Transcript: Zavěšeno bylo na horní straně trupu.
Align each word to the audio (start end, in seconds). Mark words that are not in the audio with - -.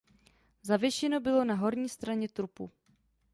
Zavěšeno 0.63 1.19
bylo 1.19 1.45
na 1.45 1.55
horní 1.55 1.89
straně 1.89 2.29
trupu. 2.29 2.71